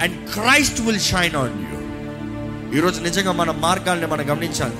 [0.03, 1.77] and Christ will shine on you
[2.77, 4.77] ఈరోజు నిజంగా మన మార్గాల్ని మనం గమనించాలి.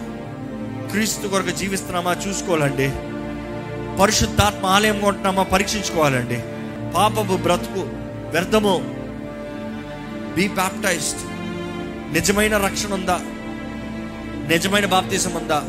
[0.92, 2.88] క్రీస్తు కొరకు జీవిస్తున్నామా చూసుకోవాలండి.
[4.02, 6.40] పరిశుద్ధాత్మ ఆలయం ఉంటున్నామా పరీక్షించుకోవాలండి.
[6.98, 7.80] పాపపు బ్రతుకు
[8.30, 8.82] వ్యర్థము.
[10.36, 11.22] బీ బాప్టైజ్డ్
[12.14, 13.20] నిజమైన రక్షణ ఉందా?
[14.48, 15.64] నిజమైన బాప్తీసం ఉందా?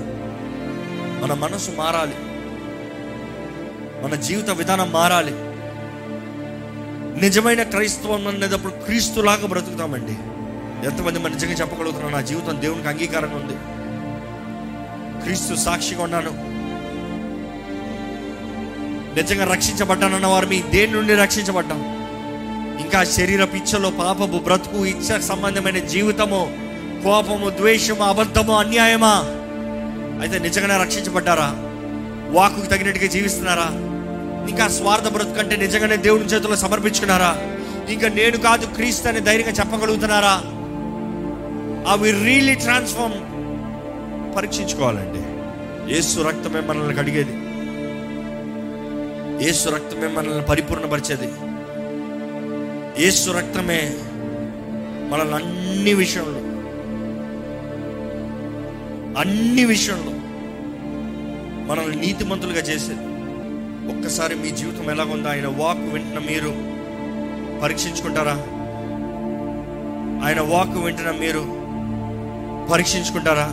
[1.22, 2.14] మన మనసు మారాలి.
[4.04, 5.32] మన జీవిత విధానం మారాలి.
[7.20, 10.12] నిజమైన క్రైస్తవం అనేటప్పుడు క్రీస్తులాగా బ్రతుకుతామండి.
[10.86, 13.54] ఎంతమంది మన నిజంగా చెప్పగలుగుతున్నాం నా జీవితం దేవునికి అంగీకారంగా ఉంది.
[15.24, 16.47] క్రీస్తు సాక్షిగా ఉన్నాను.
[19.22, 21.80] నిజంగా రక్షించబడ్డానన్న వారు మీ దేని నుండి రక్షించబడ్డాం
[22.80, 26.56] ఇంకా శరీర పిచ్చలో పాపము బ్రతుకు ఇచ్చ సంబంధమైన జీవితము
[27.04, 29.12] కోపము ద్వేషము అబద్ధము అన్యాయమా?
[30.20, 31.54] అయితే నిజంగానే రక్షించబడ్డారా?
[32.30, 33.66] వాకుకు తగినట్టుగా జీవిస్తున్నారా?
[34.48, 37.36] ఇంకా స్వార్థ బ్రతుకు అంటే నిజంగానే దేవుని చేతిలో సమర్పించుకున్నారా?
[37.88, 40.42] ఇంకా నేను కాదు క్రీస్తు అని ధైర్యంగా చెప్పగలుగుతున్నారా?
[41.92, 43.18] అవి రియలీ ట్రాన్స్ఫార్మ్
[44.36, 45.20] పరీక్షించుకోవాలండి.
[45.98, 47.37] ఏసు రక్తమే మనల్ని కడిగేది.
[49.40, 51.28] ఏసు రక్తమే మనల్ని పరిపూర్ణపరిచేది.
[53.06, 53.96] ఏసు రక్తమే
[55.10, 56.38] మనల్ని అన్ని విషయంలో
[59.20, 60.12] అన్ని విషయంలో
[61.66, 63.00] మనల్ని నీతిమంతులుగా చేసేది.
[63.92, 65.28] ఒక్కసారి మీ జీవితం ఎలాగుందో?
[65.28, 66.54] ఆయన వాక్ వింటున్న మీరు
[67.62, 68.34] పరీక్షించుకుంటారా?
[70.26, 71.44] ఆయన వాక్ వింటున్న మీరు
[72.72, 73.48] పరీక్షించుకుంటారా?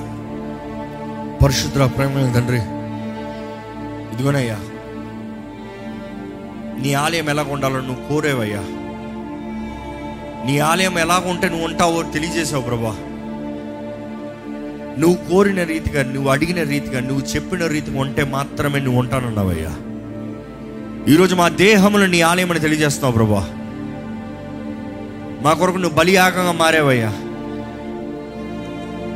[1.46, 2.60] పరిశుద్ధ ప్రేమ తండ్రి
[4.16, 4.60] ఇదిగోనయ్యా
[6.82, 8.62] నీ ఆలయం ఎలాగ ఉండాలో నువ్వు కోరేవయ్యా.
[10.46, 12.96] నీ ఆలయం ఎలా ఉంటే నువ్వు ఉంటావో తెలియజేసావు ప్రభా.
[15.00, 19.72] నువ్వు కోరిన రీతిగా నువ్వు అడిగిన రీతిగా నువ్వు చెప్పిన రీతిగా ఉంటే మాత్రమే నువ్వు ఉంటానన్నావయ్యా.
[21.14, 23.50] ఈరోజు మా దేహములు నీ ఆలయం అని తెలియజేస్తున్నావు ప్రభా.
[25.42, 27.14] మా కొరకు నువ్వు బలి ఆగంగా మారేవయ్యా.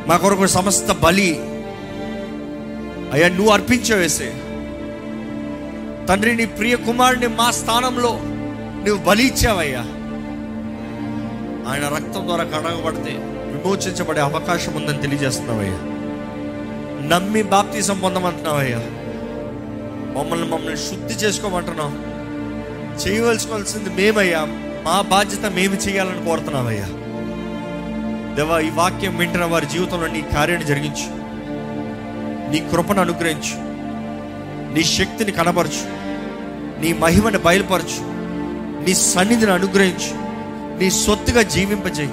[0.08, 1.40] మా కొరకు సమస్త బలి
[3.12, 4.32] అయ్యా నువ్వు అర్పించవేసే.
[6.10, 8.20] తండ్రి నీ ప్రియ కుమారుని మా స్థానంలో
[8.86, 9.80] నువ్వు బలి ఇచ్చావయ్యా.
[11.70, 15.78] ఆయన రక్తం ద్వారా కడగబడితే విమోచించబడే అవకాశం ఉందని తెలియజేస్తున్నావయ్యా.
[17.08, 18.78] నమ్మి బాప్తీసం పొందమంటున్నావయ్యా.
[20.18, 21.92] మమ్మల్ని మమ్మల్ని శుద్ధి చేసుకోమంటున్నావు
[23.08, 24.40] చేయవలసుకోవాల్సింది మేమయ్యా.
[24.84, 26.86] మా బాధ్యత మేము చేయాలని కోరుతున్నావయ్యా.
[28.34, 31.20] దేవా ఈ వాక్యం వింటున్న వారి జీవితంలో నీ కార్యాన్ని జరిగించు.
[32.50, 33.70] నీ కృపను అనుగ్రహించు.
[34.74, 35.99] నీ శక్తిని కనపరచు
[36.80, 38.10] నీ మహిమను బయలుపరచు.
[38.86, 40.30] నీ సన్నిధిని అనుగ్రహించు.
[40.78, 42.10] నీ సొత్తుగా జీవింపజేయి.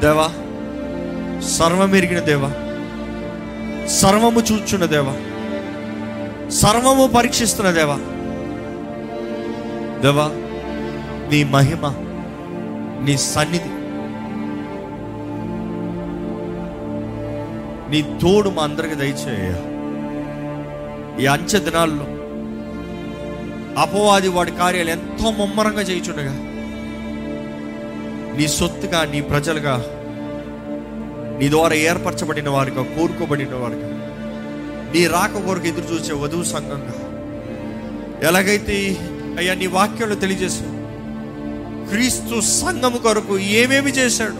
[0.00, 0.28] దేవా
[1.40, 2.50] సర్వమెరిగిన దేవా
[3.86, 5.16] సర్వము చూచున్న దేవా
[6.50, 7.94] సర్వము పరీక్షిస్తున్న దేవా
[10.00, 10.28] దేవా
[11.30, 11.94] నీ మహిమ
[13.04, 13.68] నీ సన్నిధి
[17.90, 19.50] నీ తోడు మా అందరికి దయచేయ.
[21.22, 22.06] ఈ అంచె దినాల్లో
[23.78, 26.34] అపవాది వాడి కార్యాలు ఎంతో ముమ్మరంగా చేయుచుండగా
[28.36, 29.76] నీ సొత్తుగా నీ ప్రజలుగా
[31.38, 33.88] నీ ద్వారా ఏర్పరచబడిన వారిగా కోరుకోబడిన వారిగా
[34.94, 36.94] నీ రాక కొరకు ఎదురు చూసే వధువు సంఘంగా
[38.26, 38.96] ఎలాగైతే
[39.38, 40.76] అయ్యా నీ వాక్యంలో తెలియజేశావు
[41.88, 44.36] క్రీస్తు సంఘము కొరకు ఏమేమి చేశాడు?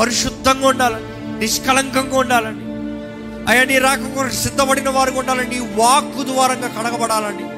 [0.00, 2.62] పరిశుద్ధంగా ఉండాలని నిష్కలంకంగా ఉండాలని
[3.48, 7.51] అయ్యా నీ రాక కొరకు సిద్ధపడిన వారికి ఉండాలని నీ వాక్కు ద్వారంగా కడగబడాలని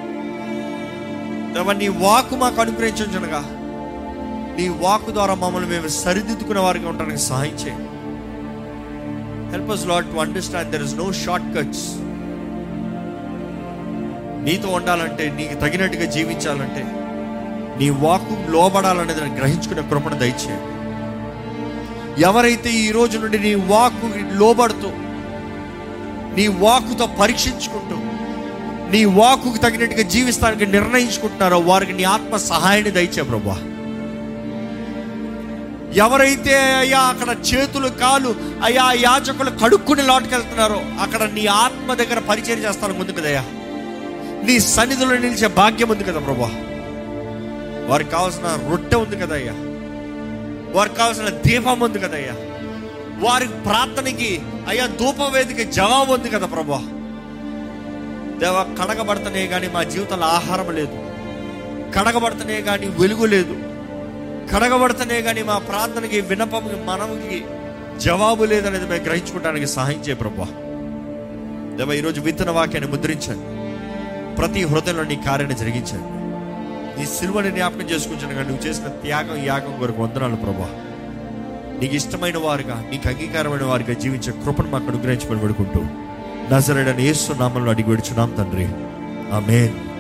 [1.55, 3.43] నీ వాక్కు మాకు అనుగ్రహించగా
[4.59, 7.91] నీ వాక్కు ద్వారా మమ్మల్ని మేము సరిదిద్దుకునే వారికి ఉండడానికి సహాయం చేయండి
[9.53, 11.87] help us lot to understand there is no short cuts
[14.43, 16.85] నీతో ఉండాలంటే నీకు తగినట్టుగా జీవించాలంటే
[17.79, 20.73] నీ వాక్కు లోబడాలనేది నేను గ్రహించుకునే కృపణ దయచేయండి
[22.25, 24.91] ఎవరైతే ఈ రోజు నుండి నీ వాక్కు లోబడుతూ
[26.37, 27.97] నీ వాక్కుతో పరీక్షించుకుంటూ
[28.95, 33.57] నీ వాక్కుకు తగినట్టుగా జీవిస్తానికి నిర్ణయించుకుంటున్నారో వారికి నీ ఆత్మ సహాయాన్ని దయచే ప్రభా.
[36.03, 38.31] ఎవరైతే అయ్యా అక్కడ చేతులు కాలు
[38.65, 43.43] అయ్యా యాచకులు కడుక్కుని లోటుకెళ్తున్నారో అక్కడ నీ ఆత్మ దగ్గర పరిచయం చేస్తాను ముందు కదయ్యా
[44.45, 46.49] నీ సన్నిధిలో నిలిచే భాగ్యం ఉంది కదా ప్రభా.
[47.89, 49.55] వారికి కావాల్సిన రొట్టె ఉంది కదయ్యా
[50.75, 52.35] వారికి కావాల్సిన దీపం ఉంది కదయ్యా
[53.19, 54.31] వారి ప్రార్థనకి
[54.69, 56.81] అయ్యా ధూపవేదిక జవాబు ఉంది కదా ప్రభా.
[58.41, 60.97] దేవ కడగబడుతున్నాయి కానీ మా జీవితంలో ఆహారం లేదు.
[61.97, 63.55] కడగబడుతున్నాయి కానీ వెలుగు లేదు.
[64.53, 67.39] కడగబడుతున్నాయి కానీ మా ప్రార్థనకి వినపముకి మనముకి
[68.01, 70.47] జవాబు లేదనేది మేము గ్రహించుకోవడానికి సహాయం చేయ ప్రభా
[71.77, 73.47] దేవ ఈరోజు విత్తన వాక్యాన్ని ముద్రించండి
[74.37, 76.11] ప్రతి హృదయంలో నీ కార్యాన్ని జరిగించండి
[76.99, 80.69] నీ సిల్వని జ్ఞాపకం చేసుకుంటాను కానీ నువ్వు చేసిన త్యాగం యాగం కొరకు వందనాలు ప్రభా
[81.81, 85.81] నీకు ఇష్టమైన వారుగా నీకు అంగీకారమైన వారిగా జీవించే కృపను మాకు అనుగ్రహించమని పడుకుంటూ
[86.53, 88.65] నజరడని ఏసు నామంలో అడిగి విడుచున్నాం తండ్రి.
[89.35, 89.94] ఆమెన్.